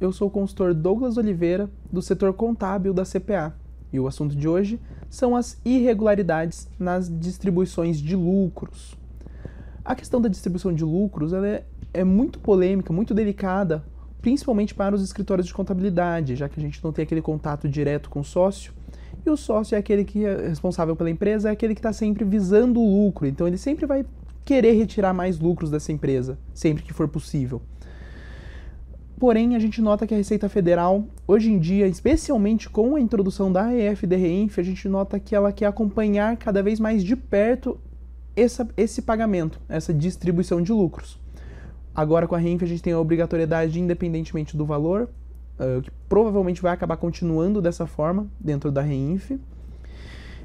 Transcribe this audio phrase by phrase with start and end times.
[0.00, 3.54] eu sou o consultor Douglas Oliveira, do setor contábil da CPA,
[3.92, 8.98] e o assunto de hoje são as irregularidades nas distribuições de lucros.
[9.84, 11.64] A questão da distribuição de lucros é,
[11.94, 13.84] é muito polêmica, muito delicada,
[14.20, 18.10] principalmente para os escritórios de contabilidade, já que a gente não tem aquele contato direto
[18.10, 18.72] com o sócio,
[19.24, 22.24] e o sócio é aquele que é responsável pela empresa, é aquele que está sempre
[22.24, 24.04] visando o lucro, então ele sempre vai
[24.44, 27.62] querer retirar mais lucros dessa empresa, sempre que for possível.
[29.20, 33.52] Porém, a gente nota que a Receita Federal, hoje em dia, especialmente com a introdução
[33.52, 37.78] da EFDRINF, a gente nota que ela quer acompanhar cada vez mais de perto
[38.34, 41.20] essa, esse pagamento, essa distribuição de lucros.
[41.94, 45.10] Agora, com a REINF, a gente tem a obrigatoriedade, independentemente do valor,
[45.58, 49.38] uh, que provavelmente vai acabar continuando dessa forma dentro da REINF.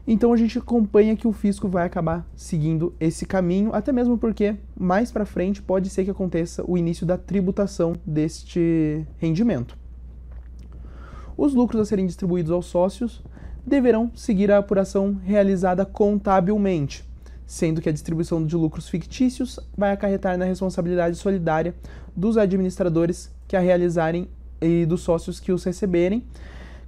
[0.07, 4.55] Então a gente acompanha que o fisco vai acabar seguindo esse caminho, até mesmo porque
[4.79, 9.75] mais para frente pode ser que aconteça o início da tributação deste rendimento.
[11.35, 13.23] Os lucros a serem distribuídos aos sócios
[13.65, 17.03] deverão seguir a apuração realizada contabilmente,
[17.47, 21.73] sendo que a distribuição de lucros fictícios vai acarretar na responsabilidade solidária
[22.15, 24.27] dos administradores que a realizarem
[24.61, 26.23] e dos sócios que os receberem,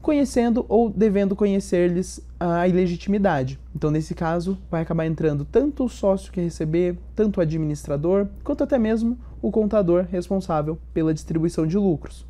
[0.07, 3.59] conhecendo ou devendo conhecer-lhes a ilegitimidade.
[3.75, 8.63] Então, nesse caso, vai acabar entrando tanto o sócio que receber, tanto o administrador, quanto
[8.63, 12.25] até mesmo o contador responsável pela distribuição de lucros.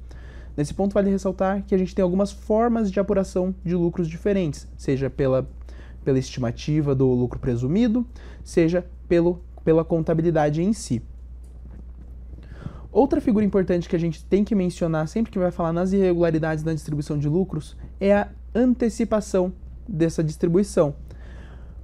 [0.57, 4.67] Nesse ponto, vale ressaltar que a gente tem algumas formas de apuração de lucros diferentes,
[4.75, 5.47] seja pela,
[6.03, 8.03] pela estimativa do lucro presumido,
[8.43, 10.99] seja pelo, pela contabilidade em si.
[12.91, 16.63] Outra figura importante que a gente tem que mencionar sempre que vai falar nas irregularidades
[16.63, 19.53] na distribuição de lucros é a antecipação
[19.87, 20.95] dessa distribuição.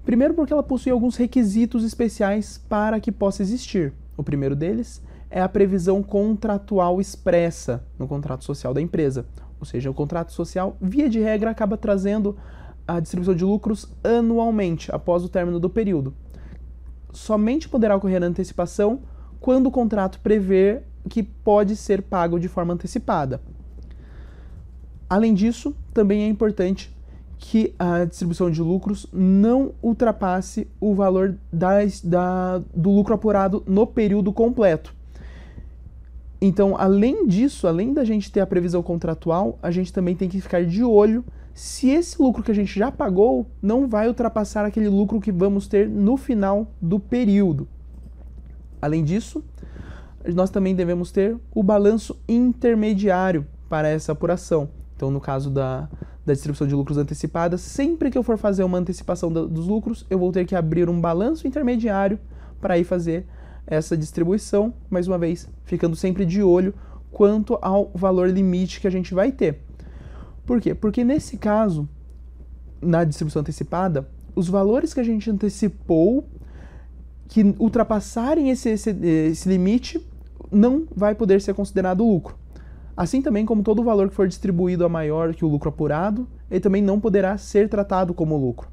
[0.05, 3.93] Primeiro, porque ela possui alguns requisitos especiais para que possa existir.
[4.17, 9.25] O primeiro deles é a previsão contratual expressa no contrato social da empresa.
[9.59, 12.37] Ou seja, o contrato social, via de regra, acaba trazendo
[12.87, 16.13] a distribuição de lucros anualmente, após o término do período.
[17.11, 19.01] Somente poderá ocorrer a antecipação
[19.39, 23.41] quando o contrato prever que pode ser pago de forma antecipada.
[25.09, 26.95] Além disso, também é importante
[27.37, 33.85] que a distribuição de lucros não ultrapasse o valor das, da, do lucro apurado no
[33.85, 34.95] período completo.
[36.41, 40.41] Então, além disso, além da gente ter a previsão contratual, a gente também tem que
[40.41, 44.89] ficar de olho se esse lucro que a gente já pagou não vai ultrapassar aquele
[44.89, 47.67] lucro que vamos ter no final do período.
[48.81, 49.43] Além disso,
[50.33, 54.69] nós também devemos ter o balanço intermediário para essa apuração.
[54.95, 55.89] Então, no caso da,
[56.25, 60.05] da distribuição de lucros antecipada, sempre que eu for fazer uma antecipação do, dos lucros,
[60.09, 62.19] eu vou ter que abrir um balanço intermediário
[62.61, 63.25] para ir fazer
[63.65, 66.73] essa distribuição, mais uma vez, ficando sempre de olho
[67.11, 69.61] quanto ao valor limite que a gente vai ter.
[70.45, 70.73] Por quê?
[70.73, 71.87] Porque nesse caso,
[72.81, 76.27] na distribuição antecipada, os valores que a gente antecipou
[77.27, 80.05] que ultrapassarem esse, esse, esse limite
[80.53, 82.37] não vai poder ser considerado lucro.
[82.95, 86.59] Assim também como todo valor que for distribuído a maior que o lucro apurado, ele
[86.59, 88.67] também não poderá ser tratado como lucro.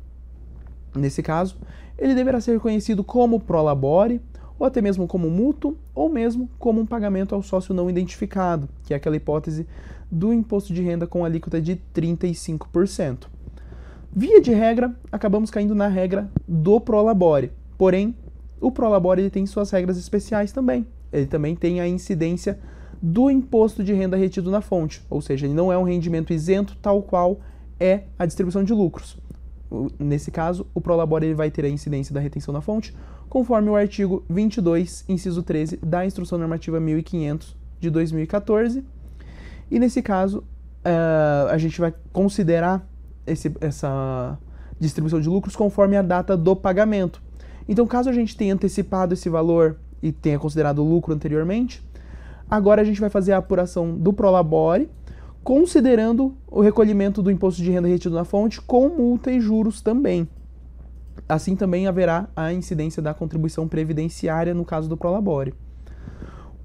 [0.94, 1.56] Nesse caso,
[1.98, 4.20] ele deverá ser reconhecido como prolabore,
[4.58, 8.92] ou até mesmo como mútuo, ou mesmo como um pagamento ao sócio não identificado, que
[8.92, 9.66] é aquela hipótese
[10.10, 13.26] do imposto de renda com alíquota de 35%.
[14.12, 17.52] Via de regra, acabamos caindo na regra do prolabore.
[17.78, 18.14] Porém,
[18.60, 20.86] o prolabore tem suas regras especiais também.
[21.12, 22.59] Ele também tem a incidência
[23.03, 26.76] do imposto de renda retido na fonte, ou seja, ele não é um rendimento isento
[26.82, 27.41] tal qual
[27.78, 29.16] é a distribuição de lucros.
[29.99, 32.94] Nesse caso, o Prolabore ele vai ter a incidência da retenção na fonte,
[33.28, 38.84] conforme o artigo 22, inciso 13 da Instrução Normativa 1500 de 2014.
[39.70, 40.38] E nesse caso,
[40.84, 42.87] uh, a gente vai considerar
[43.26, 44.37] esse, essa
[44.79, 47.23] distribuição de lucros conforme a data do pagamento.
[47.69, 51.82] Então, caso a gente tenha antecipado esse valor e tenha considerado lucro anteriormente,
[52.50, 54.91] Agora a gente vai fazer a apuração do Prolabore,
[55.44, 60.29] considerando o recolhimento do imposto de renda retido na fonte com multa e juros também.
[61.29, 65.55] Assim também haverá a incidência da contribuição previdenciária no caso do Prolabore.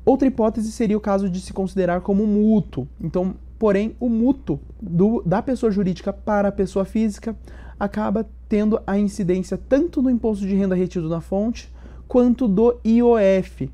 [0.04, 2.88] Outra hipótese seria o caso de se considerar como mútuo.
[3.00, 7.36] Então, porém, o mútuo do, da pessoa jurídica para a pessoa física
[7.80, 11.72] acaba tendo a incidência tanto do imposto de renda retido na fonte
[12.08, 13.70] quanto do IOF.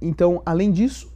[0.00, 1.12] Então, além disso,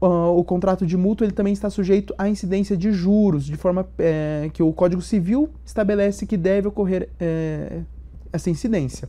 [0.00, 3.86] uh, o contrato de mútuo ele também está sujeito à incidência de juros, de forma
[3.98, 7.82] é, que o Código Civil estabelece que deve ocorrer é,
[8.32, 9.08] essa incidência.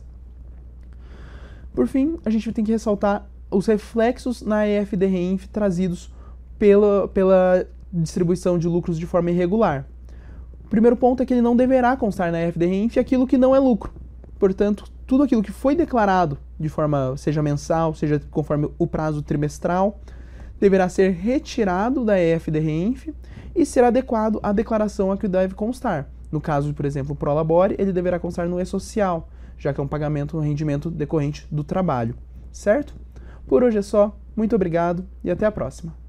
[1.72, 6.12] Por fim, a gente tem que ressaltar os reflexos na EFDRINF trazidos
[6.58, 9.86] pela, pela distribuição de lucros de forma irregular.
[10.64, 13.58] O primeiro ponto é que ele não deverá constar na FDRINF aquilo que não é
[13.58, 13.92] lucro.
[14.38, 19.98] Portanto, tudo aquilo que foi declarado de forma, seja mensal, seja conforme o prazo trimestral,
[20.60, 23.14] deverá ser retirado da EFDRINF
[23.56, 26.10] e ser adequado à declaração a que deve constar.
[26.30, 29.28] No caso, por exemplo, o Prolabore, ele deverá constar no E-Social,
[29.58, 32.14] já que é um pagamento, um rendimento decorrente do trabalho.
[32.52, 32.94] Certo?
[33.46, 34.16] Por hoje é só.
[34.36, 35.99] Muito obrigado e até a próxima.